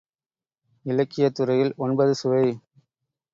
[0.85, 2.43] இலக்கியத் துறையில் ஒன்பது சுவை.